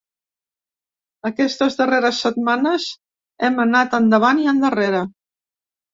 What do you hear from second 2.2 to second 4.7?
setmanes hem anat endavant i